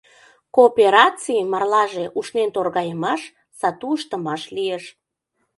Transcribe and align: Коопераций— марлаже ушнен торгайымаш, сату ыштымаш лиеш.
Коопераций— 0.55 1.39
марлаже 1.51 2.05
ушнен 2.17 2.49
торгайымаш, 2.55 3.21
сату 3.59 3.89
ыштымаш 3.97 4.41
лиеш. 4.55 4.83